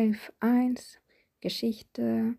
11.1 0.00 0.96
Geschichte, 1.42 2.34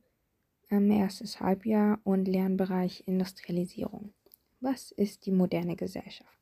ähm, 0.72 0.90
erstes 0.90 1.40
Halbjahr 1.40 2.00
und 2.04 2.28
Lernbereich 2.28 3.04
Industrialisierung. 3.06 4.16
Was 4.62 4.92
ist 4.92 5.28
die 5.28 5.32
moderne 5.32 5.76
Gesellschaft? 5.76 6.40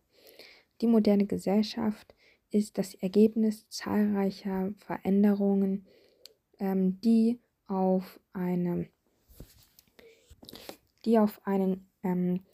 Die 0.80 0.88
moderne 0.88 1.26
Gesellschaft 1.26 2.16
ist 2.52 2.78
das 2.78 2.94
Ergebnis 2.96 3.68
zahlreicher 3.68 4.72
Veränderungen, 4.78 5.86
ähm, 6.58 7.02
die 7.02 7.42
auf 7.68 8.22
eine, 8.32 8.88
die 11.04 11.20
auf 11.20 11.46
einen 11.46 11.90
ähm, 12.02 12.46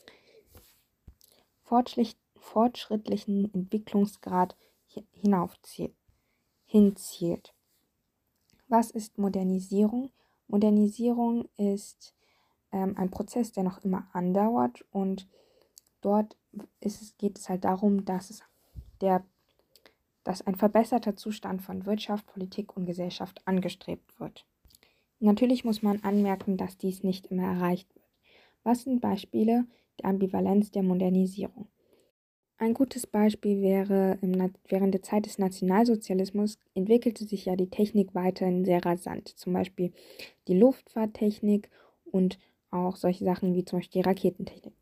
fortschrittlichen 1.61 3.53
Entwicklungsgrad 3.53 4.57
hinaufzielt, 5.11 5.93
hinzielt. 6.65 7.54
Was 8.77 8.91
ist 8.91 9.17
Modernisierung? 9.17 10.11
Modernisierung 10.49 11.47
ist 11.55 12.13
ähm, 12.73 12.97
ein 12.97 13.09
Prozess, 13.09 13.53
der 13.53 13.63
noch 13.63 13.85
immer 13.85 14.09
andauert 14.11 14.83
und 14.91 15.29
dort 16.01 16.35
es, 16.81 17.15
geht 17.17 17.39
es 17.39 17.47
halt 17.47 17.63
darum, 17.63 18.03
dass, 18.03 18.31
es 18.31 18.43
der, 18.99 19.23
dass 20.25 20.41
ein 20.41 20.55
verbesserter 20.55 21.15
Zustand 21.15 21.61
von 21.61 21.85
Wirtschaft, 21.85 22.27
Politik 22.27 22.75
und 22.75 22.85
Gesellschaft 22.85 23.41
angestrebt 23.47 24.19
wird. 24.19 24.45
Natürlich 25.21 25.63
muss 25.63 25.81
man 25.81 26.03
anmerken, 26.03 26.57
dass 26.57 26.77
dies 26.77 27.01
nicht 27.01 27.27
immer 27.27 27.43
erreicht 27.43 27.95
wird. 27.95 28.05
Was 28.63 28.81
sind 28.81 28.99
Beispiele 28.99 29.67
der 30.01 30.09
Ambivalenz 30.09 30.71
der 30.71 30.83
Modernisierung? 30.83 31.69
Ein 32.57 32.73
gutes 32.73 33.05
Beispiel 33.05 33.61
wäre, 33.61 34.17
während 34.69 34.93
der 34.93 35.01
Zeit 35.01 35.25
des 35.25 35.39
Nationalsozialismus 35.39 36.57
entwickelte 36.73 37.25
sich 37.25 37.45
ja 37.45 37.57
die 37.57 37.69
Technik 37.69 38.15
weiterhin 38.15 38.63
sehr 38.63 38.85
rasant. 38.85 39.27
Zum 39.27 39.51
Beispiel 39.51 39.91
die 40.47 40.57
Luftfahrttechnik 40.57 41.69
und 42.05 42.39
auch 42.71 42.95
solche 42.95 43.25
Sachen 43.25 43.55
wie 43.55 43.65
zum 43.65 43.79
Beispiel 43.79 44.01
die 44.01 44.07
Raketentechnik. 44.07 44.73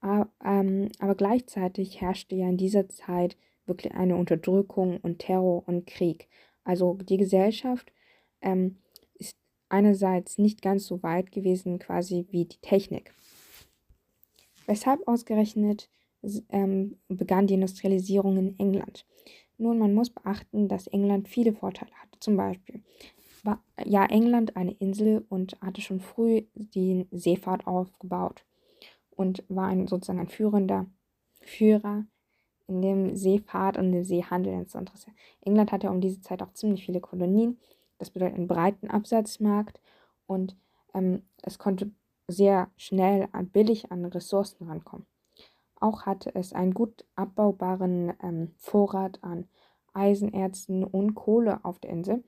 Aber, 0.00 0.30
ähm, 0.44 0.88
aber 0.98 1.14
gleichzeitig 1.14 2.00
herrschte 2.00 2.34
ja 2.34 2.48
in 2.48 2.56
dieser 2.56 2.88
Zeit 2.88 3.36
wirklich 3.66 3.94
eine 3.94 4.16
Unterdrückung 4.16 4.98
und 4.98 5.20
Terror 5.20 5.62
und 5.66 5.86
Krieg. 5.86 6.28
Also 6.64 6.94
die 6.94 7.16
Gesellschaft 7.18 7.92
ähm, 8.40 8.78
ist 9.14 9.36
einerseits 9.68 10.38
nicht 10.38 10.60
ganz 10.60 10.86
so 10.86 11.02
weit 11.04 11.30
gewesen 11.30 11.78
quasi 11.78 12.26
wie 12.30 12.46
die 12.46 12.58
Technik. 12.58 13.12
Weshalb 14.66 15.06
ausgerechnet 15.06 15.88
ähm, 16.50 16.96
begann 17.08 17.46
die 17.46 17.54
Industrialisierung 17.54 18.36
in 18.36 18.58
England. 18.58 19.06
Nun, 19.58 19.78
man 19.78 19.94
muss 19.94 20.10
beachten, 20.10 20.68
dass 20.68 20.86
England 20.86 21.28
viele 21.28 21.52
Vorteile 21.52 21.92
hatte. 21.94 22.18
Zum 22.20 22.36
Beispiel 22.36 22.82
war 23.42 23.62
ja 23.84 24.04
England 24.06 24.56
eine 24.56 24.72
Insel 24.72 25.24
und 25.28 25.56
hatte 25.62 25.80
schon 25.80 26.00
früh 26.00 26.42
die 26.54 27.06
Seefahrt 27.10 27.66
aufgebaut 27.66 28.44
und 29.10 29.44
war 29.48 29.68
ein, 29.68 29.86
sozusagen 29.86 30.18
ein 30.18 30.28
führender 30.28 30.86
Führer 31.40 32.06
in 32.66 32.82
dem 32.82 33.16
Seefahrt 33.16 33.78
und 33.78 33.92
dem 33.92 34.04
Seehandel. 34.04 34.66
England 35.40 35.72
hatte 35.72 35.90
um 35.90 36.00
diese 36.00 36.20
Zeit 36.20 36.42
auch 36.42 36.52
ziemlich 36.52 36.84
viele 36.84 37.00
Kolonien. 37.00 37.58
Das 37.98 38.10
bedeutet 38.10 38.36
einen 38.36 38.48
breiten 38.48 38.88
Absatzmarkt 38.88 39.80
und 40.26 40.56
ähm, 40.92 41.22
es 41.42 41.58
konnte 41.58 41.92
sehr 42.28 42.70
schnell 42.76 43.28
billig 43.52 43.90
an 43.92 44.04
Ressourcen 44.04 44.66
rankommen. 44.66 45.06
Auch 45.80 46.06
hatte 46.06 46.34
es 46.34 46.52
einen 46.52 46.74
gut 46.74 47.04
abbaubaren 47.14 48.12
ähm, 48.22 48.52
Vorrat 48.56 49.22
an 49.22 49.46
Eisenerzen 49.92 50.84
und 50.84 51.14
Kohle 51.14 51.64
auf 51.64 51.78
der 51.78 51.90
Insel. 51.90 52.24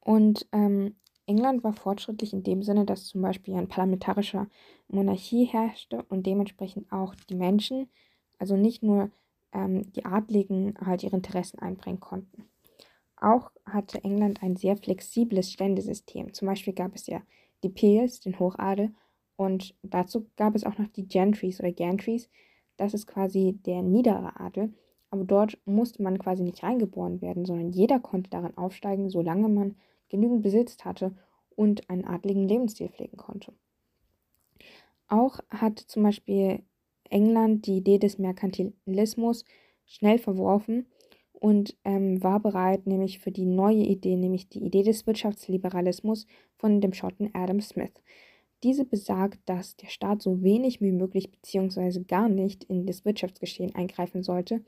Und 0.00 0.46
ähm, 0.52 0.96
England 1.26 1.64
war 1.64 1.72
fortschrittlich 1.72 2.32
in 2.32 2.42
dem 2.42 2.62
Sinne, 2.62 2.84
dass 2.84 3.06
zum 3.06 3.20
Beispiel 3.20 3.54
eine 3.54 3.66
parlamentarische 3.66 4.46
Monarchie 4.88 5.44
herrschte 5.44 6.04
und 6.08 6.26
dementsprechend 6.26 6.90
auch 6.92 7.14
die 7.28 7.34
Menschen, 7.34 7.90
also 8.38 8.56
nicht 8.56 8.82
nur 8.82 9.10
ähm, 9.52 9.90
die 9.92 10.04
Adligen, 10.04 10.74
halt 10.80 11.02
ihre 11.02 11.16
Interessen 11.16 11.58
einbringen 11.58 12.00
konnten. 12.00 12.48
Auch 13.16 13.50
hatte 13.64 14.04
England 14.04 14.42
ein 14.42 14.56
sehr 14.56 14.76
flexibles 14.76 15.50
Ständesystem. 15.50 16.32
Zum 16.32 16.46
Beispiel 16.46 16.74
gab 16.74 16.94
es 16.94 17.06
ja 17.06 17.22
die 17.64 17.70
Peers, 17.70 18.20
den 18.20 18.38
Hochadel, 18.38 18.94
und 19.36 19.74
dazu 19.82 20.26
gab 20.36 20.54
es 20.54 20.64
auch 20.64 20.78
noch 20.78 20.88
die 20.88 21.06
Gentrys 21.06 21.60
oder 21.60 21.72
Gantrys. 21.72 22.28
Das 22.76 22.94
ist 22.94 23.06
quasi 23.06 23.58
der 23.64 23.82
niedere 23.82 24.40
Adel. 24.40 24.72
Aber 25.10 25.24
dort 25.24 25.58
musste 25.64 26.02
man 26.02 26.18
quasi 26.18 26.42
nicht 26.42 26.62
reingeboren 26.62 27.20
werden, 27.20 27.44
sondern 27.44 27.70
jeder 27.70 28.00
konnte 28.00 28.30
daran 28.30 28.56
aufsteigen, 28.56 29.08
solange 29.08 29.48
man 29.48 29.76
genügend 30.08 30.42
Besitz 30.42 30.78
hatte 30.84 31.14
und 31.54 31.88
einen 31.88 32.04
adligen 32.04 32.48
Lebensstil 32.48 32.88
pflegen 32.88 33.16
konnte. 33.16 33.52
Auch 35.08 35.40
hat 35.50 35.78
zum 35.78 36.02
Beispiel 36.02 36.62
England 37.08 37.66
die 37.66 37.76
Idee 37.76 37.98
des 37.98 38.18
Merkantilismus 38.18 39.44
schnell 39.86 40.18
verworfen 40.18 40.86
und 41.32 41.76
ähm, 41.84 42.22
war 42.22 42.40
bereit, 42.40 42.86
nämlich 42.86 43.20
für 43.20 43.30
die 43.30 43.44
neue 43.44 43.84
Idee, 43.84 44.16
nämlich 44.16 44.48
die 44.48 44.64
Idee 44.64 44.82
des 44.82 45.06
Wirtschaftsliberalismus 45.06 46.26
von 46.56 46.80
dem 46.80 46.92
Schotten 46.92 47.30
Adam 47.34 47.60
Smith. 47.60 47.92
Diese 48.62 48.84
besagt, 48.84 49.38
dass 49.46 49.76
der 49.76 49.88
Staat 49.88 50.22
so 50.22 50.42
wenig 50.42 50.80
wie 50.80 50.92
möglich 50.92 51.30
bzw. 51.30 52.04
gar 52.04 52.28
nicht 52.28 52.64
in 52.64 52.86
das 52.86 53.04
Wirtschaftsgeschehen 53.04 53.74
eingreifen 53.74 54.22
sollte, 54.22 54.64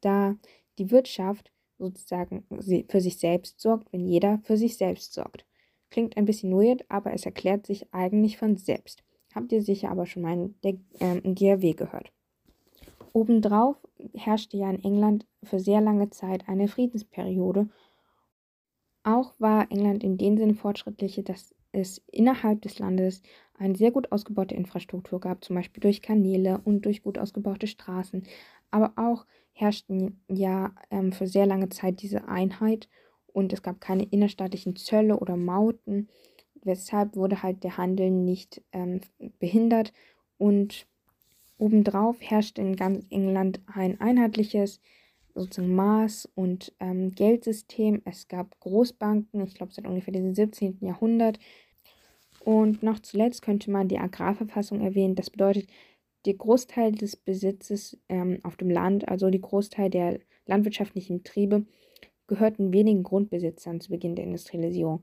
da 0.00 0.36
die 0.78 0.90
Wirtschaft 0.90 1.52
sozusagen 1.78 2.44
für 2.88 3.00
sich 3.00 3.18
selbst 3.18 3.60
sorgt, 3.60 3.92
wenn 3.92 4.06
jeder 4.06 4.40
für 4.44 4.56
sich 4.56 4.76
selbst 4.76 5.12
sorgt. 5.12 5.44
Klingt 5.90 6.16
ein 6.16 6.24
bisschen 6.24 6.52
weird, 6.52 6.84
aber 6.88 7.12
es 7.12 7.26
erklärt 7.26 7.66
sich 7.66 7.92
eigentlich 7.92 8.36
von 8.38 8.56
selbst. 8.56 9.02
Habt 9.34 9.52
ihr 9.52 9.62
sicher 9.62 9.90
aber 9.90 10.06
schon 10.06 10.22
mal 10.22 10.34
in 10.62 10.84
ähm, 11.00 11.34
GRW 11.34 11.72
gehört. 11.72 12.12
Obendrauf 13.12 13.76
herrschte 14.14 14.56
ja 14.56 14.70
in 14.70 14.82
England 14.84 15.26
für 15.42 15.58
sehr 15.58 15.80
lange 15.80 16.10
Zeit 16.10 16.48
eine 16.48 16.68
Friedensperiode. 16.68 17.68
Auch 19.02 19.34
war 19.38 19.70
England 19.70 20.04
in 20.04 20.16
dem 20.16 20.36
Sinne 20.36 20.54
fortschrittlich, 20.54 21.20
dass 21.24 21.54
es 21.72 22.02
innerhalb 22.10 22.62
des 22.62 22.78
Landes 22.78 23.22
eine 23.58 23.76
sehr 23.76 23.90
gut 23.90 24.10
ausgebaute 24.10 24.54
Infrastruktur 24.54 25.20
gab, 25.20 25.44
zum 25.44 25.56
Beispiel 25.56 25.80
durch 25.80 26.02
Kanäle 26.02 26.60
und 26.64 26.84
durch 26.84 27.02
gut 27.02 27.18
ausgebaute 27.18 27.66
Straßen. 27.66 28.24
Aber 28.70 28.92
auch 28.96 29.26
herrschten 29.52 30.20
ja 30.28 30.74
ähm, 30.90 31.12
für 31.12 31.26
sehr 31.26 31.46
lange 31.46 31.68
Zeit 31.68 32.02
diese 32.02 32.28
Einheit 32.28 32.88
und 33.26 33.52
es 33.52 33.62
gab 33.62 33.80
keine 33.80 34.04
innerstaatlichen 34.04 34.76
Zölle 34.76 35.18
oder 35.18 35.36
Mauten, 35.36 36.08
weshalb 36.62 37.16
wurde 37.16 37.42
halt 37.42 37.62
der 37.64 37.76
Handel 37.76 38.10
nicht 38.10 38.62
ähm, 38.72 39.00
behindert 39.38 39.92
und 40.38 40.86
obendrauf 41.58 42.16
herrschte 42.20 42.62
in 42.62 42.76
ganz 42.76 43.04
England 43.10 43.60
ein 43.66 44.00
einheitliches 44.00 44.80
sozusagen 45.40 45.78
Maß- 45.78 46.28
und 46.34 46.72
ähm, 46.80 47.10
Geldsystem. 47.14 48.02
Es 48.04 48.28
gab 48.28 48.58
Großbanken, 48.60 49.44
ich 49.44 49.54
glaube 49.54 49.72
seit 49.72 49.86
ungefähr 49.86 50.12
dem 50.12 50.34
17. 50.34 50.78
Jahrhundert. 50.80 51.38
Und 52.40 52.82
noch 52.82 53.00
zuletzt 53.00 53.42
könnte 53.42 53.70
man 53.70 53.88
die 53.88 53.98
Agrarverfassung 53.98 54.80
erwähnen. 54.80 55.14
Das 55.14 55.30
bedeutet, 55.30 55.68
der 56.26 56.34
Großteil 56.34 56.92
des 56.92 57.16
Besitzes 57.16 57.98
ähm, 58.08 58.40
auf 58.42 58.56
dem 58.56 58.70
Land, 58.70 59.08
also 59.08 59.30
die 59.30 59.40
Großteil 59.40 59.90
der 59.90 60.20
landwirtschaftlichen 60.46 61.18
Betriebe, 61.18 61.66
gehörten 62.26 62.72
wenigen 62.72 63.02
Grundbesitzern 63.02 63.80
zu 63.80 63.90
Beginn 63.90 64.14
der 64.14 64.24
Industrialisierung. 64.24 65.02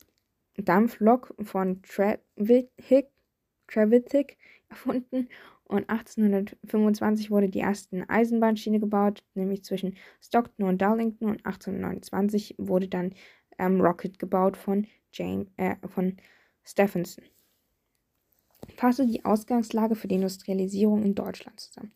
Dampflok 0.56 1.34
von 1.42 1.82
Trevithick, 1.82 3.10
Trevithick 3.68 4.38
erfunden 4.68 5.28
und 5.64 5.88
1825 5.90 7.30
wurde 7.30 7.48
die 7.48 7.58
erste 7.58 8.08
Eisenbahnschiene 8.08 8.80
gebaut, 8.80 9.22
nämlich 9.34 9.64
zwischen 9.64 9.96
Stockton 10.20 10.66
und 10.66 10.80
Darlington 10.80 11.28
und 11.28 11.44
1829 11.44 12.54
wurde 12.58 12.88
dann 12.88 13.14
ähm, 13.58 13.80
Rocket 13.80 14.18
gebaut 14.18 14.56
von, 14.56 14.86
James, 15.12 15.48
äh, 15.56 15.76
von 15.86 16.16
Stephenson. 16.64 17.24
Fasse 18.76 19.06
die 19.06 19.24
Ausgangslage 19.24 19.94
für 19.94 20.08
die 20.08 20.16
Industrialisierung 20.16 21.02
in 21.02 21.14
Deutschland 21.14 21.60
zusammen. 21.60 21.92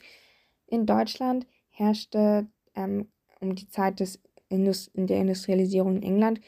In 0.66 0.86
Deutschland 0.86 1.46
herrschte 1.70 2.46
ähm, 2.74 3.08
um 3.40 3.54
die 3.54 3.68
Zeit 3.68 4.00
des 4.00 4.20
Indust 4.48 4.94
in 4.94 5.06
der 5.06 5.20
Industrialisierung 5.20 5.96
in 5.96 6.02
England 6.02 6.40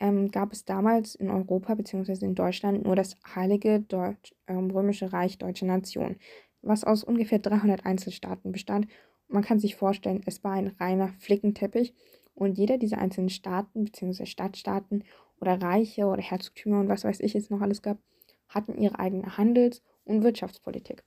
ähm, 0.00 0.30
gab 0.30 0.52
es 0.52 0.64
damals 0.64 1.14
in 1.14 1.30
Europa 1.30 1.74
bzw. 1.74 2.24
in 2.24 2.34
Deutschland 2.34 2.84
nur 2.84 2.96
das 2.96 3.16
Heilige 3.34 3.80
Deutsch, 3.80 4.34
äh, 4.46 4.54
Römische 4.54 5.12
Reich 5.12 5.38
Deutsche 5.38 5.66
Nation, 5.66 6.16
was 6.62 6.84
aus 6.84 7.04
ungefähr 7.04 7.38
300 7.38 7.86
Einzelstaaten 7.86 8.50
bestand. 8.50 8.86
man 9.28 9.44
kann 9.44 9.60
sich 9.60 9.76
vorstellen, 9.76 10.22
es 10.26 10.42
war 10.42 10.54
ein 10.54 10.74
reiner 10.80 11.08
Flickenteppich 11.20 11.94
und 12.40 12.56
jeder 12.56 12.78
dieser 12.78 12.98
einzelnen 12.98 13.28
Staaten 13.28 13.84
bzw. 13.84 14.24
Stadtstaaten 14.24 15.04
oder 15.40 15.60
Reiche 15.60 16.06
oder 16.06 16.22
Herzogtümer 16.22 16.80
und 16.80 16.88
was 16.88 17.04
weiß 17.04 17.20
ich 17.20 17.34
jetzt 17.34 17.50
noch 17.50 17.60
alles 17.60 17.82
gab, 17.82 17.98
hatten 18.48 18.78
ihre 18.78 18.98
eigene 18.98 19.36
Handels- 19.36 19.82
und 20.04 20.22
Wirtschaftspolitik. 20.22 21.04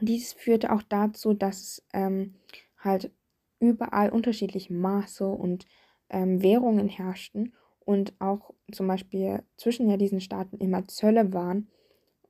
Dies 0.00 0.32
führte 0.32 0.72
auch 0.72 0.82
dazu, 0.82 1.34
dass 1.34 1.84
ähm, 1.92 2.36
halt 2.78 3.12
überall 3.60 4.10
unterschiedliche 4.10 4.72
Maße 4.72 5.26
und 5.26 5.66
ähm, 6.08 6.42
Währungen 6.42 6.88
herrschten 6.88 7.52
und 7.80 8.14
auch 8.18 8.54
zum 8.72 8.86
Beispiel 8.86 9.42
zwischen 9.58 9.90
ja 9.90 9.98
diesen 9.98 10.22
Staaten 10.22 10.56
immer 10.56 10.88
Zölle 10.88 11.34
waren 11.34 11.68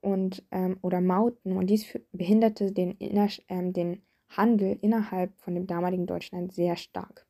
und 0.01 0.43
ähm, 0.51 0.77
oder 0.81 0.99
Mauten 0.99 1.55
und 1.55 1.67
dies 1.67 1.97
behinderte 2.11 2.73
den, 2.73 2.97
ähm, 2.99 3.71
den 3.71 4.01
Handel 4.27 4.77
innerhalb 4.81 5.39
von 5.39 5.55
dem 5.55 5.65
damaligen 5.65 6.07
Deutschland 6.07 6.51
sehr 6.51 6.75
stark. 6.75 7.28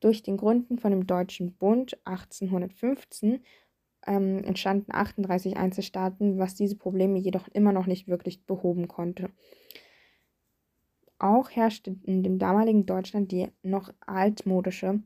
Durch 0.00 0.22
den 0.22 0.36
Gründen 0.36 0.78
von 0.78 0.90
dem 0.90 1.06
Deutschen 1.06 1.54
Bund 1.54 1.98
1815 2.04 3.40
ähm, 4.06 4.44
entstanden 4.44 4.92
38 4.92 5.56
Einzelstaaten, 5.56 6.38
was 6.38 6.54
diese 6.54 6.76
Probleme 6.76 7.18
jedoch 7.18 7.48
immer 7.48 7.72
noch 7.72 7.86
nicht 7.86 8.08
wirklich 8.08 8.44
behoben 8.44 8.88
konnte. 8.88 9.30
Auch 11.18 11.50
herrschte 11.50 11.96
in 12.04 12.22
dem 12.22 12.38
damaligen 12.38 12.84
Deutschland 12.84 13.32
die 13.32 13.48
noch 13.62 13.92
altmodische 14.06 15.00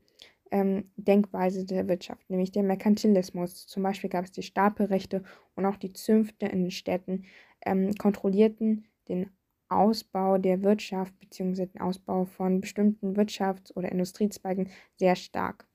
ähm, 0.51 0.91
Denkweise 0.97 1.65
der 1.65 1.89
Wirtschaft, 1.89 2.29
nämlich 2.29 2.51
der 2.51 2.65
Merkantilismus. 2.65 3.67
Zum 3.67 3.83
Beispiel 3.83 4.11
gab 4.11 4.25
es 4.25 4.33
die 4.33 4.43
Stapelrechte 4.43 5.23
und 5.55 5.67
auch 5.67 5.77
die 5.77 5.93
Zünfte 5.93 6.47
in 6.47 6.63
den 6.63 6.71
Städten 6.73 7.25
ähm, 7.65 7.95
kontrollierten 7.95 8.87
den 9.09 9.31
Ausbau 9.71 10.39
der 10.39 10.63
Wirtschaft 10.63 11.19
bzw. 11.21 11.67
den 11.67 11.81
Ausbau 11.81 12.25
von 12.25 12.61
bestimmten 12.61 13.15
Wirtschafts- 13.17 13.75
oder 13.75 13.91
Industriezweigen 13.91 14.69
sehr 14.97 15.17
stark. 15.17 15.67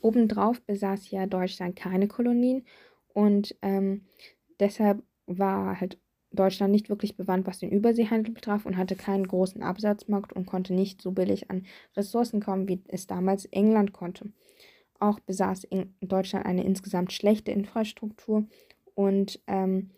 Obendrauf 0.00 0.60
besaß 0.62 1.10
ja 1.10 1.26
Deutschland 1.26 1.76
keine 1.76 2.08
Kolonien 2.08 2.64
und 3.14 3.56
ähm, 3.62 4.04
deshalb 4.60 5.02
war 5.26 5.80
halt 5.80 5.98
Deutschland 6.30 6.72
nicht 6.72 6.88
wirklich 6.88 7.16
bewandt, 7.16 7.46
was 7.46 7.60
den 7.60 7.70
Überseehandel 7.70 8.34
betraf 8.34 8.66
und 8.66 8.76
hatte 8.76 8.96
keinen 8.96 9.26
großen 9.26 9.62
Absatzmarkt 9.62 10.32
und 10.32 10.46
konnte 10.46 10.74
nicht 10.74 11.00
so 11.00 11.12
billig 11.12 11.50
an 11.50 11.64
Ressourcen 11.96 12.40
kommen, 12.40 12.68
wie 12.68 12.82
es 12.88 13.06
damals 13.06 13.46
England 13.46 13.92
konnte. 13.92 14.32
Auch 14.98 15.20
besaß 15.20 15.68
Deutschland 16.00 16.46
eine 16.46 16.64
insgesamt 16.64 17.12
schlechte 17.12 17.52
Infrastruktur 17.52 18.46
und 18.94 19.40
ähm, 19.46 19.90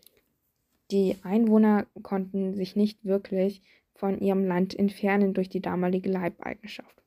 die 0.90 1.16
Einwohner 1.22 1.86
konnten 2.02 2.54
sich 2.54 2.76
nicht 2.76 3.04
wirklich 3.04 3.62
von 3.94 4.20
ihrem 4.20 4.44
Land 4.44 4.78
entfernen 4.78 5.34
durch 5.34 5.48
die 5.48 5.60
damalige 5.60 6.10
Leibeigenschaft. 6.10 7.02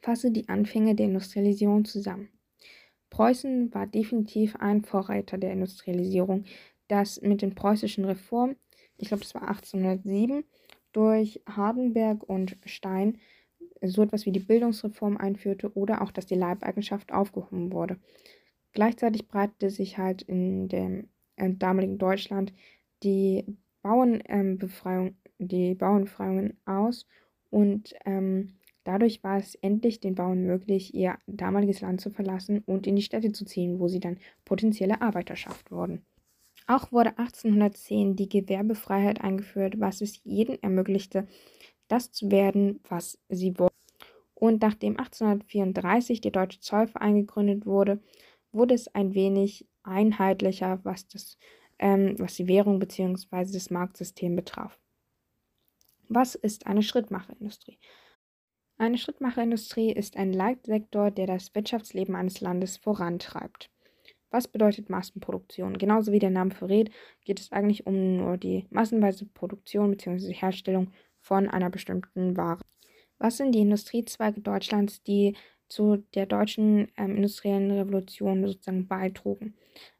Fasse 0.00 0.30
die 0.30 0.48
Anfänge 0.48 0.94
der 0.94 1.06
Industrialisierung 1.06 1.84
zusammen. 1.84 2.28
Preußen 3.10 3.72
war 3.74 3.86
definitiv 3.86 4.56
ein 4.56 4.82
Vorreiter 4.82 5.38
der 5.38 5.52
Industrialisierung, 5.52 6.44
das 6.88 7.20
mit 7.22 7.42
den 7.42 7.54
preußischen 7.54 8.04
Reformen, 8.04 8.56
ich 8.98 9.08
glaube, 9.08 9.22
das 9.22 9.34
war 9.34 9.48
1807, 9.48 10.44
durch 10.92 11.42
Hardenberg 11.46 12.22
und 12.28 12.56
Stein 12.64 13.18
so 13.82 14.02
etwas 14.02 14.24
wie 14.26 14.32
die 14.32 14.40
Bildungsreform 14.40 15.16
einführte 15.16 15.72
oder 15.74 16.02
auch, 16.02 16.10
dass 16.10 16.26
die 16.26 16.34
Leibeigenschaft 16.34 17.12
aufgehoben 17.12 17.72
wurde. 17.72 17.98
Gleichzeitig 18.72 19.28
breitete 19.28 19.70
sich 19.70 19.98
halt 19.98 20.22
in 20.22 20.68
dem 20.68 21.08
äh, 21.36 21.50
damaligen 21.54 21.98
Deutschland 21.98 22.52
die 23.02 23.44
Bauernbefreiung, 23.82 25.08
ähm, 25.08 25.16
die 25.38 25.74
Bauernbefreiungen 25.74 26.58
aus 26.64 27.06
und 27.50 27.94
ähm, 28.04 28.54
dadurch 28.84 29.22
war 29.22 29.38
es 29.38 29.54
endlich 29.56 30.00
den 30.00 30.14
Bauern 30.14 30.44
möglich, 30.44 30.94
ihr 30.94 31.18
damaliges 31.26 31.80
Land 31.80 32.00
zu 32.00 32.10
verlassen 32.10 32.62
und 32.66 32.86
in 32.86 32.96
die 32.96 33.02
Städte 33.02 33.32
zu 33.32 33.44
ziehen, 33.44 33.78
wo 33.78 33.88
sie 33.88 34.00
dann 34.00 34.18
potenzielle 34.44 35.00
Arbeiterschaft 35.02 35.70
wurden. 35.70 36.04
Auch 36.66 36.90
wurde 36.90 37.10
1810 37.18 38.16
die 38.16 38.28
Gewerbefreiheit 38.28 39.20
eingeführt, 39.20 39.78
was 39.78 40.00
es 40.00 40.20
jedem 40.24 40.58
ermöglichte, 40.62 41.28
das 41.86 42.10
zu 42.10 42.30
werden, 42.30 42.80
was 42.88 43.18
sie 43.28 43.56
wollten. 43.58 43.76
Und 44.34 44.62
nachdem 44.62 44.98
1834 44.98 46.20
der 46.20 46.32
Deutsche 46.32 46.60
Zollverein 46.60 47.14
gegründet 47.14 47.66
wurde, 47.66 48.00
wurde 48.52 48.74
es 48.74 48.88
ein 48.94 49.14
wenig 49.14 49.66
einheitlicher, 49.86 50.80
was, 50.84 51.06
das, 51.08 51.38
ähm, 51.78 52.16
was 52.18 52.34
die 52.34 52.48
Währung 52.48 52.78
bzw. 52.78 53.52
das 53.52 53.70
Marktsystem 53.70 54.36
betraf. 54.36 54.78
Was 56.08 56.34
ist 56.34 56.66
eine 56.66 56.82
Schrittmacherindustrie? 56.82 57.78
Eine 58.78 58.98
Schrittmacherindustrie 58.98 59.92
ist 59.92 60.16
ein 60.16 60.32
Leitsektor, 60.32 61.10
der 61.10 61.26
das 61.26 61.54
Wirtschaftsleben 61.54 62.14
eines 62.14 62.40
Landes 62.40 62.76
vorantreibt. 62.76 63.70
Was 64.30 64.48
bedeutet 64.48 64.90
Massenproduktion? 64.90 65.78
Genauso 65.78 66.12
wie 66.12 66.18
der 66.18 66.30
Name 66.30 66.50
verrät, 66.50 66.90
geht 67.24 67.40
es 67.40 67.52
eigentlich 67.52 67.86
um 67.86 68.16
nur 68.16 68.36
die 68.36 68.66
massenweise 68.70 69.24
Produktion 69.24 69.92
bzw. 69.92 70.32
Herstellung 70.32 70.92
von 71.20 71.48
einer 71.48 71.70
bestimmten 71.70 72.36
Ware. 72.36 72.60
Was 73.18 73.38
sind 73.38 73.52
die 73.52 73.60
Industriezweige 73.60 74.42
Deutschlands, 74.42 75.02
die 75.02 75.34
zu 75.68 76.04
der 76.14 76.26
deutschen 76.26 76.88
ähm, 76.96 77.16
industriellen 77.16 77.70
Revolution 77.70 78.46
sozusagen 78.46 78.86
beitrugen? 78.86 79.54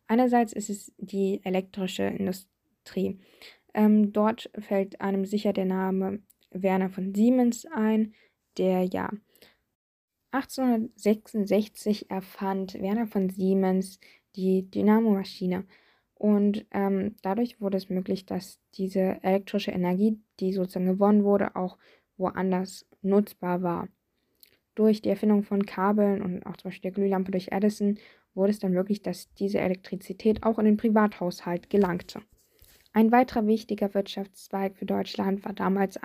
Einerseits 0.07 0.53
ist 0.53 0.71
es 0.71 0.93
die 0.99 1.41
elektrische 1.45 2.05
Industrie. 2.05 3.19
Ähm, 3.75 4.13
dort 4.13 4.51
fällt 4.59 5.01
einem 5.01 5.27
sicher 5.27 5.53
der 5.53 5.65
Name 5.65 6.21
Werner 6.51 6.91
von 6.91 7.15
Siemens 7.15 7.67
ein, 7.67 8.15
der 8.57 8.85
ja 8.85 9.11
1866 10.31 12.11
erfand 12.11 12.75
Werner 12.75 13.07
von 13.07 13.31
Siemens 13.31 13.99
die 14.37 14.71
Dynamomaschine. 14.71 15.67
Und 16.15 16.67
ähm, 16.71 17.17
dadurch 17.23 17.61
wurde 17.61 17.77
es 17.77 17.91
möglich, 17.91 18.27
dass 18.27 18.59
diese 18.75 19.23
elektrische 19.23 19.71
Energie, 19.71 20.19
die 20.41 20.53
sozusagen 20.53 20.87
gewonnen 20.87 21.25
wurde, 21.25 21.57
auch 21.57 21.79
woanders 22.17 22.87
nutzbar 23.03 23.63
war. 23.63 23.89
Durch 24.77 25.03
die 25.03 25.09
Erfindung 25.09 25.43
von 25.43 25.67
Kabeln 25.67 26.23
und 26.23 26.47
auch 26.47 26.57
zum 26.59 26.71
Beispiel 26.71 26.93
der 26.93 26.93
Glühlampe 26.93 27.33
durch 27.33 27.49
Edison 27.51 27.99
wurde 28.35 28.51
es 28.51 28.61
dann 28.61 28.73
möglich, 28.73 29.03
dass 29.03 29.33
diese 29.35 29.59
Elektrizität 29.59 30.45
auch 30.45 30.59
in 30.59 30.67
den 30.67 30.77
Privathaushalt 30.77 31.71
gelangte. 31.71 32.21
Ein 32.93 33.11
weiterer 33.11 33.47
wichtiger 33.47 33.95
Wirtschaftszweig 33.95 34.77
für 34.77 34.87
Deutschland 34.87 35.45
war 35.45 35.55
damals 35.55 35.99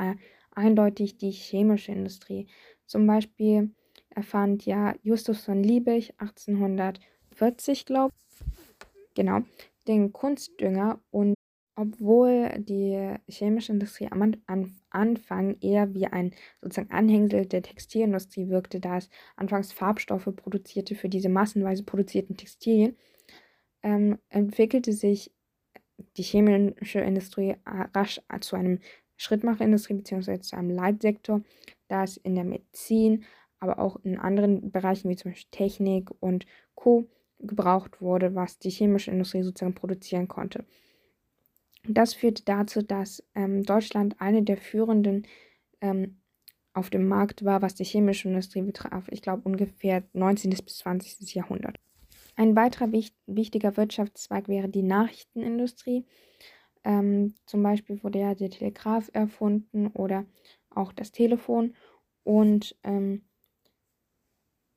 eindeutig 0.55 1.17
die 1.17 1.31
chemische 1.31 1.91
Industrie. 1.91 2.47
Zum 2.85 3.05
Beispiel 3.05 3.71
erfand 4.09 4.65
ja 4.65 4.95
Justus 5.03 5.43
von 5.43 5.63
Liebig 5.63 6.13
1840, 6.17 7.85
glaube 7.85 8.13
ich, 8.17 8.45
genau, 9.15 9.41
den 9.87 10.11
Kunstdünger 10.11 10.99
und 11.11 11.35
obwohl 11.81 12.51
die 12.59 13.15
chemische 13.27 13.73
Industrie 13.73 14.09
am 14.11 14.75
Anfang 14.91 15.57
eher 15.61 15.93
wie 15.93 16.05
ein 16.05 16.31
sozusagen 16.61 16.91
Anhängsel 16.91 17.47
der 17.47 17.63
Textilindustrie 17.63 18.49
wirkte, 18.49 18.79
da 18.79 18.97
es 18.97 19.09
anfangs 19.35 19.71
Farbstoffe 19.71 20.29
produzierte 20.35 20.95
für 20.95 21.09
diese 21.09 21.29
massenweise 21.29 21.83
produzierten 21.83 22.37
Textilien, 22.37 22.95
ähm, 23.81 24.19
entwickelte 24.29 24.93
sich 24.93 25.31
die 26.17 26.23
chemische 26.23 26.99
Industrie 26.99 27.55
rasch 27.65 28.21
zu 28.41 28.55
einem 28.55 28.79
Schrittmacherindustrie 29.17 29.95
bzw. 29.95 30.39
zu 30.39 30.55
einem 30.55 30.69
Leitsektor, 30.69 31.41
da 31.87 32.03
es 32.03 32.17
in 32.17 32.35
der 32.35 32.43
Medizin, 32.43 33.23
aber 33.59 33.79
auch 33.79 33.97
in 34.03 34.17
anderen 34.17 34.71
Bereichen 34.71 35.09
wie 35.09 35.15
zum 35.15 35.31
Beispiel 35.31 35.49
Technik 35.51 36.11
und 36.19 36.45
Co. 36.75 37.05
gebraucht 37.39 38.01
wurde, 38.01 38.35
was 38.35 38.59
die 38.59 38.69
chemische 38.69 39.11
Industrie 39.11 39.43
sozusagen 39.43 39.75
produzieren 39.75 40.27
konnte. 40.27 40.65
Das 41.87 42.13
führte 42.13 42.43
dazu, 42.43 42.81
dass 42.81 43.23
ähm, 43.33 43.63
Deutschland 43.63 44.19
eine 44.19 44.43
der 44.43 44.57
führenden 44.57 45.27
ähm, 45.81 46.21
auf 46.73 46.89
dem 46.89 47.07
Markt 47.07 47.43
war, 47.43 47.61
was 47.61 47.75
die 47.75 47.83
chemische 47.83 48.29
Industrie 48.29 48.61
betraf. 48.61 49.07
Ich 49.09 49.21
glaube 49.21 49.41
ungefähr 49.43 50.03
19. 50.13 50.51
bis 50.51 50.77
20. 50.77 51.33
Jahrhundert. 51.33 51.77
Ein 52.35 52.55
weiterer 52.55 52.91
wich 52.91 53.13
wichtiger 53.25 53.75
Wirtschaftszweig 53.77 54.47
wäre 54.47 54.69
die 54.69 54.83
Nachrichtenindustrie. 54.83 56.05
Ähm, 56.83 57.35
zum 57.45 57.61
Beispiel 57.61 58.01
wurde 58.03 58.19
ja 58.19 58.35
der 58.35 58.49
Telegraph 58.49 59.09
erfunden 59.13 59.87
oder 59.87 60.25
auch 60.69 60.93
das 60.93 61.11
Telefon. 61.11 61.75
Und 62.23 62.75
ähm, 62.83 63.23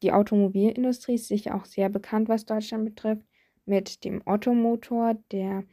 die 0.02 0.12
Automobilindustrie 0.12 1.14
ist 1.14 1.28
sicher 1.28 1.54
auch 1.54 1.64
sehr 1.64 1.88
bekannt, 1.88 2.28
was 2.28 2.44
Deutschland 2.44 2.84
betrifft, 2.84 3.22
mit 3.64 4.04
dem 4.04 4.22
Ottomotor, 4.26 5.14
der 5.30 5.64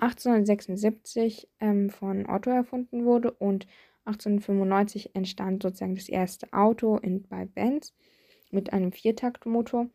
1876 0.00 1.48
ähm, 1.60 1.90
von 1.90 2.28
Otto 2.28 2.50
erfunden 2.50 3.04
wurde 3.04 3.30
und 3.32 3.66
1895 4.04 5.14
entstand 5.14 5.62
sozusagen 5.62 5.94
das 5.94 6.08
erste 6.08 6.52
Auto 6.52 6.96
in, 6.96 7.22
bei 7.28 7.44
Benz 7.44 7.94
mit 8.50 8.72
einem 8.72 8.92
Viertaktmotor. 8.92 9.88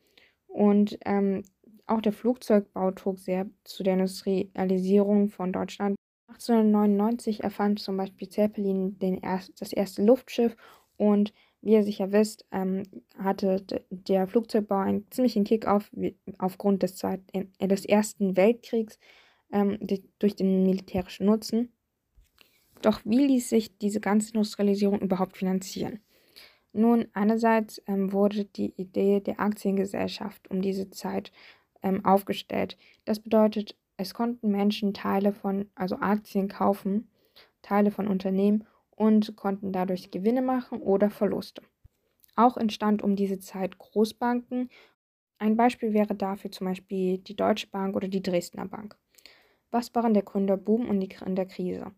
Und 0.47 0.97
ähm, 1.05 1.43
auch 1.87 2.01
der 2.01 2.13
Flugzeugbau 2.13 2.91
trug 2.91 3.19
sehr 3.19 3.49
zu 3.63 3.83
der 3.83 3.93
Industrialisierung 3.93 5.29
von 5.29 5.51
Deutschland. 5.51 5.95
1899 6.29 7.43
erfand 7.43 7.79
zum 7.79 7.97
Beispiel 7.97 8.29
Zeppelin 8.29 8.97
den 8.99 9.17
erst, 9.17 9.61
das 9.61 9.73
erste 9.73 10.03
Luftschiff 10.03 10.55
und 10.97 11.33
wie 11.61 11.73
ihr 11.73 11.83
sicher 11.83 12.11
wisst, 12.11 12.45
ähm, 12.51 12.83
hatte 13.17 13.65
der 13.89 14.27
Flugzeugbau 14.27 14.77
einen 14.77 15.09
ziemlichen 15.09 15.43
Kick 15.43 15.67
auf, 15.67 15.89
aufgrund 16.37 16.83
des, 16.83 16.95
Zweiten, 16.95 17.51
des 17.59 17.85
Ersten 17.85 18.37
Weltkriegs 18.37 18.99
ähm, 19.55 19.79
durch 20.19 20.35
den 20.35 20.63
militärischen 20.63 21.25
Nutzen. 21.25 21.71
Doch 22.81 22.99
wie 23.05 23.25
ließ 23.25 23.49
sich 23.49 23.77
diese 23.77 24.01
ganze 24.01 24.33
Industrialisierung 24.33 24.99
überhaupt 24.99 25.37
finanzieren? 25.37 26.01
Nun, 26.73 27.07
einerseits 27.13 27.81
ähm, 27.87 28.11
wurde 28.11 28.43
die 28.43 28.73
Idee 28.75 29.21
der 29.21 29.39
Aktiengesellschaft 29.39 30.51
um 30.51 30.61
diese 30.61 30.89
Zeit 30.89 31.31
ähm, 31.81 32.03
aufgestellt. 32.03 32.77
Das 33.05 33.21
bedeutet, 33.21 33.77
es 33.95 34.13
konnten 34.13 34.51
Menschen 34.51 34.93
Teile 34.93 35.31
von, 35.31 35.69
also 35.73 35.95
Aktien 35.95 36.49
kaufen, 36.49 37.09
Teile 37.61 37.91
von 37.91 38.09
Unternehmen 38.09 38.65
und 38.89 39.37
konnten 39.37 39.71
dadurch 39.71 40.11
Gewinne 40.11 40.41
machen 40.41 40.81
oder 40.81 41.09
Verluste. 41.09 41.61
Auch 42.35 42.57
entstand 42.57 43.01
um 43.01 43.15
diese 43.15 43.39
Zeit 43.39 43.77
Großbanken. 43.77 44.69
Ein 45.37 45.55
Beispiel 45.55 45.93
wäre 45.93 46.13
dafür 46.13 46.51
zum 46.51 46.67
Beispiel 46.67 47.19
die 47.19 47.37
Deutsche 47.37 47.67
Bank 47.67 47.95
oder 47.95 48.09
die 48.09 48.21
Dresdner 48.21 48.65
Bank. 48.65 48.97
Was 49.75 49.93
waren 49.93 50.13
der 50.13 50.23
Gründerboom 50.23 50.87
und 50.87 51.01
die 51.01 51.09
Gründerkrise? 51.09 51.91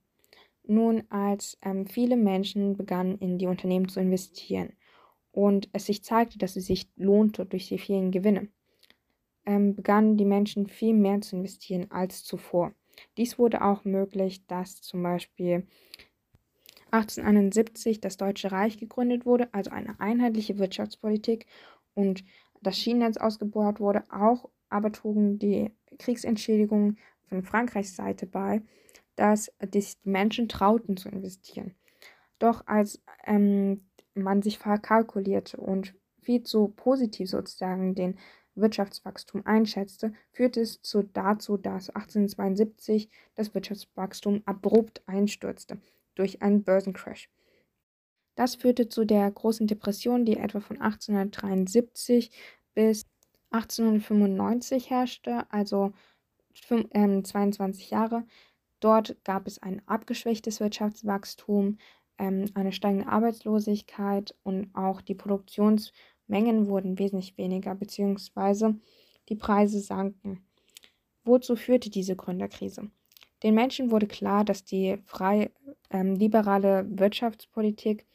Nun, 0.64 1.04
als 1.12 1.60
ähm, 1.62 1.86
viele 1.86 2.18
Menschen 2.18 2.76
begannen, 2.76 3.20
in 3.20 3.38
die 3.38 3.46
Unternehmen 3.46 3.88
zu 3.88 4.00
investieren 4.00 4.74
und 5.32 5.70
es 5.74 5.86
sich 5.86 6.04
zeigte, 6.04 6.40
dass 6.40 6.56
es 6.56 6.66
sich 6.66 6.90
lohnte 6.96 7.46
durch 7.46 7.68
die 7.68 7.78
vielen 7.78 8.10
Gewinne, 8.10 8.48
ähm, 9.46 9.76
begannen 9.76 10.18
die 10.18 10.26
Menschen 10.26 10.66
viel 10.66 10.96
mehr 10.96 11.22
zu 11.22 11.36
investieren 11.36 11.92
als 11.92 12.24
zuvor. 12.24 12.74
Dies 13.16 13.38
wurde 13.38 13.64
auch 13.64 13.86
möglich, 13.86 14.48
dass 14.48 14.82
zum 14.82 15.04
Beispiel 15.04 15.68
1871 16.90 18.02
das 18.02 18.18
Deutsche 18.18 18.52
Reich 18.52 18.80
gegründet 18.80 19.28
wurde, 19.28 19.54
also 19.54 19.70
eine 19.70 20.00
einheitliche 20.00 20.58
Wirtschaftspolitik 20.58 21.46
und 21.94 22.24
das 22.60 22.76
Schienennetz 22.76 23.18
ausgebaut 23.18 23.80
wurde. 23.80 24.04
Auch 24.10 24.50
aber 24.68 24.92
trugen 24.92 25.38
die 25.38 25.70
Kriegsentschädigungen 26.00 26.98
von 27.28 27.44
Frankreichs 27.44 27.96
Seite 27.96 28.26
bei, 28.26 28.62
dass 29.16 29.52
die 29.62 29.86
Menschen 30.04 30.48
trauten 30.48 30.98
zu 30.98 31.10
investieren. 31.10 31.76
Doch 32.40 32.66
als 32.68 33.02
ähm, 33.26 33.88
man 34.14 34.42
sich 34.42 34.58
verkalkulierte 34.58 35.58
und 35.58 35.96
viel 36.22 36.44
zu 36.44 36.70
positiv 36.70 37.30
sozusagen 37.30 37.96
den 37.96 38.18
Wirtschaftswachstum 38.56 39.46
einschätzte, 39.46 40.14
führte 40.32 40.62
es 40.62 40.82
zu, 40.82 41.04
dazu, 41.04 41.58
dass 41.58 41.90
1872 41.90 43.10
das 43.36 43.54
Wirtschaftswachstum 43.54 44.42
abrupt 44.46 45.02
einstürzte 45.08 45.80
durch 46.16 46.42
einen 46.42 46.64
Börsencrash. 46.64 47.30
Das 48.36 48.56
führte 48.56 48.90
zu 48.90 49.06
der 49.06 49.30
großen 49.32 49.68
Depression, 49.68 50.26
die 50.26 50.38
etwa 50.38 50.60
von 50.60 50.82
1873 50.82 52.32
bis 52.74 53.06
1895 53.52 54.90
herrschte, 54.90 55.52
also 55.52 55.94
22 56.62 57.90
Jahre. 57.90 58.26
Dort 58.80 59.18
gab 59.24 59.48
es 59.48 59.62
ein 59.62 59.82
abgeschwächtes 59.88 60.60
Wirtschaftswachstum, 60.60 61.78
ähm, 62.18 62.46
eine 62.54 62.72
steigende 62.72 63.08
Arbeitslosigkeit 63.08 64.36
und 64.44 64.70
auch 64.74 65.02
die 65.02 65.16
Produktionsmengen 65.16 66.68
wurden 66.68 67.00
wesentlich 67.00 67.38
weniger, 67.38 67.76
beziehungsweise 67.76 68.80
die 69.30 69.36
Preise 69.36 69.80
sanken. 69.80 70.46
Wozu 71.24 71.56
führte 71.56 71.90
diese 71.90 72.16
Gründerkrise? 72.16 72.90
Den 73.44 73.54
Menschen 73.54 73.92
wurde 73.92 74.08
klar, 74.08 74.44
dass 74.44 74.64
die 74.64 74.98
frei 75.04 75.52
ähm, 75.90 76.16
liberale 76.16 76.86
Wirtschaftspolitik, 76.90 78.06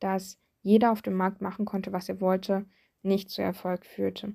dass 0.00 0.38
jeder 0.62 0.90
auf 0.90 1.02
dem 1.02 1.14
Markt 1.14 1.40
machen 1.40 1.64
konnte, 1.64 1.92
was 1.92 2.08
er 2.08 2.20
wollte, 2.20 2.66
nicht 3.02 3.30
zu 3.30 3.42
Erfolg 3.42 3.84
führte. 3.84 4.34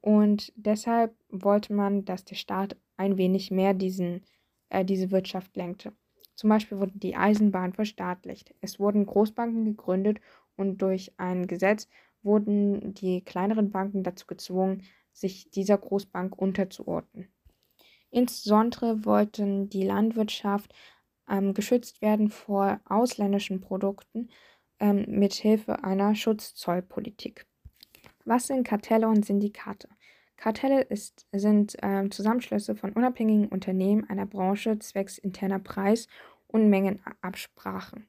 Und 0.00 0.52
deshalb 0.54 1.14
wollte 1.28 1.74
man, 1.74 2.04
dass 2.04 2.24
der 2.24 2.36
Staat 2.36 2.76
ein 2.96 3.18
wenig 3.18 3.50
mehr 3.50 3.74
diesen 3.74 4.22
äh, 4.68 4.84
diese 4.84 5.10
Wirtschaft 5.10 5.56
lenkte. 5.56 5.92
Zum 6.34 6.50
Beispiel 6.50 6.78
wurde 6.78 6.92
die 6.94 7.16
Eisenbahn 7.16 7.72
verstaatlicht. 7.72 8.54
Es 8.60 8.78
wurden 8.78 9.06
Großbanken 9.06 9.64
gegründet 9.64 10.20
und 10.56 10.82
durch 10.82 11.12
ein 11.16 11.46
Gesetz 11.46 11.88
wurden 12.22 12.94
die 12.94 13.22
kleineren 13.22 13.70
Banken 13.70 14.02
dazu 14.02 14.26
gezwungen, 14.26 14.82
sich 15.12 15.50
dieser 15.50 15.78
Großbank 15.78 16.36
unterzuordnen. 16.36 17.28
Insbesondere 18.10 19.04
wollten 19.04 19.70
die 19.70 19.82
Landwirtschaft 19.82 20.74
ähm, 21.28 21.54
geschützt 21.54 22.02
werden 22.02 22.30
vor 22.30 22.80
ausländischen 22.84 23.60
Produkten 23.60 24.28
ähm, 24.78 25.06
mit 25.08 25.34
Hilfe 25.34 25.84
einer 25.84 26.14
Schutzzollpolitik. 26.14 27.46
Was 28.24 28.48
sind 28.48 28.66
Kartelle 28.66 29.08
und 29.08 29.24
Syndikate? 29.24 29.88
Kartelle 30.36 30.82
ist, 30.82 31.26
sind 31.32 31.82
äh, 31.82 32.08
Zusammenschlüsse 32.10 32.76
von 32.76 32.92
unabhängigen 32.92 33.48
Unternehmen 33.48 34.08
einer 34.08 34.26
Branche 34.26 34.78
zwecks 34.78 35.18
interner 35.18 35.58
Preis- 35.58 36.08
und 36.46 36.68
Mengenabsprachen. 36.68 38.06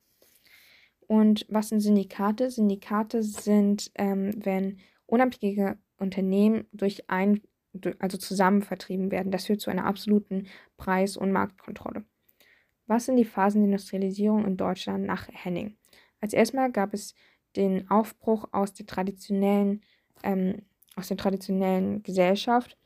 Und 1.08 1.46
was 1.50 1.70
sind 1.70 1.80
Syndikate? 1.80 2.52
Syndikate 2.52 3.24
sind, 3.24 3.92
ähm, 3.96 4.32
wenn 4.44 4.80
unabhängige 5.06 5.78
Unternehmen 5.98 6.66
durch 6.74 7.10
ein, 7.10 7.42
also 8.00 8.18
zusammen 8.18 8.62
vertrieben 8.62 9.10
werden. 9.10 9.32
Das 9.32 9.46
führt 9.46 9.62
zu 9.62 9.70
einer 9.70 9.86
absoluten 9.86 10.48
Preis- 10.76 11.18
und 11.18 11.32
Marktkontrolle. 11.32 12.04
Was 12.88 13.06
sind 13.06 13.18
die 13.18 13.26
Phasen 13.26 13.62
der 13.62 13.68
Industrialisierung 13.68 14.46
in 14.46 14.58
Deutschland 14.58 15.06
nach 15.06 15.28
Henning? 15.32 15.78
Als 16.20 16.34
erstmal 16.34 16.72
gab 16.72 16.94
es 16.94 17.16
den 17.56 17.90
Aufbruch 17.90 18.48
aus 18.52 18.74
der 18.74 18.86
traditionellen 18.86 19.82
ähm, 20.24 20.64
aus 20.98 21.08
der 21.08 21.18
traditionellen 21.18 22.04
Gesellschaft. 22.04 22.78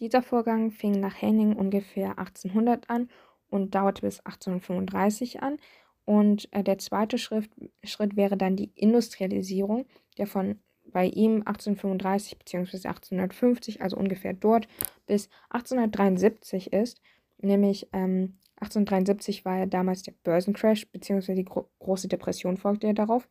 Dieser 0.00 0.22
Vorgang 0.22 0.70
fing 0.70 1.00
nach 1.00 1.20
Henning 1.20 1.54
ungefähr 1.54 2.18
1800 2.18 2.90
an 2.90 3.08
und 3.48 3.74
dauerte 3.74 4.02
bis 4.02 4.20
1835 4.20 5.42
an. 5.42 5.58
Und 6.04 6.48
äh, 6.52 6.62
der 6.62 6.78
zweite 6.78 7.18
Schritt, 7.18 7.50
Schritt 7.84 8.16
wäre 8.16 8.36
dann 8.36 8.56
die 8.56 8.70
Industrialisierung, 8.74 9.86
der 10.16 10.26
von 10.26 10.58
bei 10.90 11.06
ihm 11.06 11.42
1835 11.44 12.38
bzw. 12.38 12.88
1850, 12.88 13.82
also 13.82 13.96
ungefähr 13.96 14.32
dort, 14.32 14.68
bis 15.06 15.28
1873 15.50 16.72
ist. 16.72 17.00
nämlich 17.40 17.88
ähm, 17.92 18.38
1873 18.60 19.44
war 19.44 19.58
ja 19.58 19.66
damals 19.66 20.02
der 20.02 20.14
Börsencrash, 20.24 20.88
beziehungsweise 20.90 21.36
die 21.36 21.44
Gro 21.44 21.68
große 21.78 22.08
Depression 22.08 22.56
folgte 22.56 22.88
ja 22.88 22.92
darauf. 22.92 23.28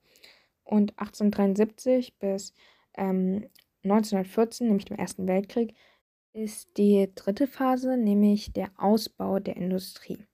Und 0.63 0.91
1873 0.99 2.17
bis 2.19 2.53
ähm, 2.95 3.49
1914, 3.91 4.67
nämlich 4.67 4.85
dem 4.85 4.97
Ersten 4.97 5.27
Weltkrieg, 5.27 5.73
ist 6.33 6.77
die 6.77 7.09
dritte 7.15 7.47
Phase, 7.47 7.97
nämlich 7.97 8.53
der 8.53 8.69
Ausbau 8.77 9.39
der 9.39 9.57
Industrie. 9.57 10.25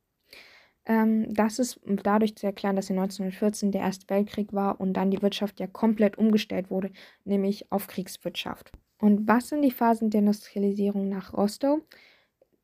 Ähm, 0.86 1.34
das 1.34 1.60
ist 1.60 1.80
dadurch 1.86 2.36
zu 2.36 2.46
erklären, 2.46 2.76
dass 2.76 2.90
in 2.90 3.00
1914 3.00 3.72
der 3.72 3.82
Erste 3.82 4.10
Weltkrieg 4.10 4.52
war 4.52 4.82
und 4.82 4.94
dann 4.94 5.12
die 5.12 5.22
Wirtschaft 5.22 5.60
ja 5.60 5.68
komplett 5.68 6.18
umgestellt 6.18 6.70
wurde, 6.70 6.92
nämlich 7.24 7.72
auf 7.72 7.88
Kriegswirtschaft. 7.88 8.72
Und 9.00 9.28
was 9.28 9.50
sind 9.50 9.62
die 9.62 9.72
Phasen 9.72 10.10
der 10.10 10.20
Industrialisierung 10.20 11.10
nach 11.10 11.34
Rostow? 11.34 11.82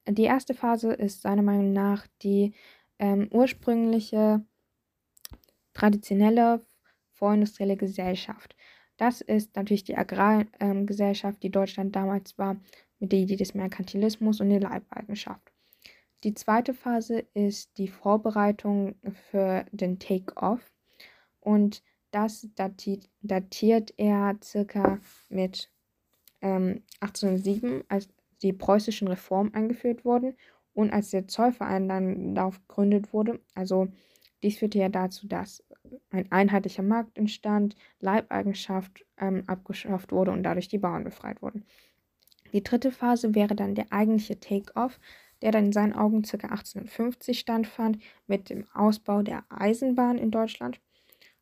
Die 0.08 0.24
erste 0.24 0.54
Phase 0.54 0.94
ist 0.94 1.22
seiner 1.22 1.42
Meinung 1.42 1.72
nach 1.72 2.08
die 2.22 2.54
ähm, 2.98 3.30
ursprüngliche 3.32 4.44
traditionelle 5.74 6.62
vorindustrielle 7.14 7.78
Gesellschaft. 7.78 8.56
Das 9.00 9.22
ist 9.22 9.56
natürlich 9.56 9.86
die 9.86 9.96
Agrargesellschaft, 9.96 11.42
die 11.42 11.50
Deutschland 11.50 11.96
damals 11.96 12.38
war, 12.38 12.58
mit 13.00 13.14
der 13.14 13.20
Idee 13.20 13.38
des 13.38 13.54
Merkantilismus 13.54 14.42
und 14.42 14.50
der 14.50 14.60
Leibeigenschaft. 14.60 15.54
Die 16.26 16.34
zweite 16.34 16.74
Phase 16.74 17.20
ist 17.34 17.78
die 17.78 17.88
Vorbereitung 17.88 18.96
für 19.32 19.66
den 19.72 20.00
Take-off 20.00 20.70
und 21.40 21.82
das 22.12 22.50
datiert, 22.56 23.10
datiert 23.22 23.94
er 23.96 24.36
circa 24.44 25.00
mit 25.30 25.72
ähm, 26.42 26.84
1807, 27.00 27.86
als 27.88 28.10
die 28.42 28.52
preußischen 28.52 29.08
Reformen 29.08 29.54
eingeführt 29.54 30.04
wurden 30.04 30.36
und 30.74 30.92
als 30.92 31.12
der 31.12 31.30
Zollverein 31.30 31.88
dann 31.88 32.36
darauf 32.36 32.60
gegründet 32.68 33.14
wurde. 33.14 33.40
Also 33.56 33.88
dies 34.44 34.58
führte 34.58 34.80
ja 34.80 34.90
dazu, 34.90 35.28
dass 35.28 35.64
ein 36.12 36.32
einheitlicher 36.32 36.84
Markt 36.84 37.18
entstand, 37.18 37.76
Leibeigenschaft 38.00 39.06
ähm, 39.18 39.44
abgeschafft 39.48 40.12
wurde 40.12 40.32
und 40.32 40.44
dadurch 40.44 40.68
die 40.68 40.78
Bauern 40.78 41.04
befreit 41.04 41.42
wurden. 41.42 41.66
Die 42.54 42.64
dritte 42.64 42.92
Phase 42.92 43.36
wäre 43.36 43.56
dann 43.56 43.76
der 43.76 43.92
eigentliche 43.92 44.40
Take-off, 44.40 45.00
der 45.42 45.52
dann 45.52 45.66
in 45.66 45.72
seinen 45.72 45.94
Augen 45.94 46.24
ca. 46.24 46.36
1850 46.36 47.40
standfand 47.40 48.00
mit 48.28 48.50
dem 48.50 48.66
Ausbau 48.74 49.22
der 49.22 49.44
Eisenbahn 49.50 50.18
in 50.18 50.32
Deutschland. 50.32 50.80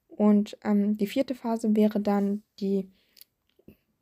Und 0.07 0.57
ähm, 0.63 0.97
die 0.97 1.07
vierte 1.07 1.35
Phase 1.35 1.75
wäre 1.75 1.99
dann 1.99 2.43
die, 2.59 2.89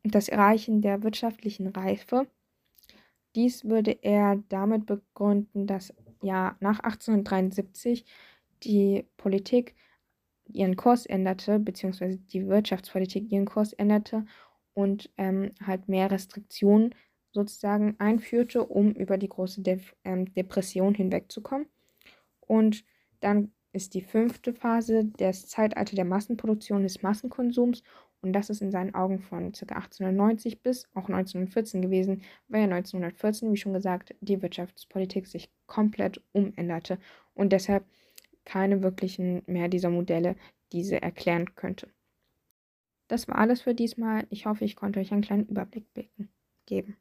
das 0.03 0.29
Erreichen 0.29 0.81
der 0.81 1.03
wirtschaftlichen 1.03 1.67
Reife. 1.67 2.27
Dies 3.35 3.65
würde 3.65 3.91
er 4.01 4.41
damit 4.49 4.85
begründen, 4.85 5.67
dass 5.67 5.93
ja 6.21 6.55
nach 6.59 6.79
1873 6.79 8.05
die 8.65 9.07
Politik 9.17 9.75
ihren 10.47 10.75
Kurs 10.75 11.05
änderte, 11.05 11.59
beziehungsweise 11.59 12.17
die 12.17 12.47
Wirtschaftspolitik 12.47 13.31
ihren 13.31 13.45
Kurs 13.45 13.73
änderte 13.73 14.25
und 14.73 15.09
ähm, 15.17 15.51
halt 15.65 15.87
mehr 15.87 16.11
Restriktionen 16.11 16.93
sozusagen 17.31 17.95
einführte, 17.99 18.63
um 18.63 18.91
über 18.91 19.17
die 19.17 19.29
große 19.29 19.61
De 19.61 19.79
ähm, 20.03 20.33
Depression 20.33 20.93
hinwegzukommen. 20.93 21.67
Und 22.39 22.85
dann 23.19 23.51
ist 23.73 23.93
die 23.93 24.01
fünfte 24.01 24.53
Phase 24.53 25.05
das 25.17 25.47
Zeitalter 25.47 25.95
der 25.95 26.05
Massenproduktion 26.05 26.83
des 26.83 27.01
Massenkonsums 27.01 27.83
und 28.21 28.33
das 28.33 28.49
ist 28.49 28.61
in 28.61 28.71
seinen 28.71 28.95
Augen 28.95 29.19
von 29.19 29.51
ca. 29.51 29.75
1890 29.75 30.63
bis 30.63 30.85
auch 30.95 31.09
1914 31.09 31.81
gewesen, 31.81 32.23
weil 32.47 32.61
ja 32.61 32.65
1914, 32.65 33.51
wie 33.51 33.57
schon 33.57 33.73
gesagt, 33.73 34.15
die 34.21 34.41
Wirtschaftspolitik 34.41 35.27
sich 35.27 35.51
komplett 35.67 36.23
umänderte 36.31 36.97
und 37.33 37.51
deshalb 37.51 37.85
keine 38.45 38.83
wirklichen 38.83 39.43
mehr 39.47 39.67
dieser 39.67 39.89
Modelle 39.89 40.35
diese 40.71 41.01
erklären 41.01 41.55
könnte. 41.55 41.89
Das 43.07 43.27
war 43.27 43.37
alles 43.37 43.61
für 43.61 43.75
diesmal. 43.75 44.25
Ich 44.29 44.45
hoffe, 44.45 44.65
ich 44.65 44.75
konnte 44.75 44.99
euch 44.99 45.11
einen 45.11 45.21
kleinen 45.21 45.47
Überblick 45.47 45.85
geben. 46.65 46.97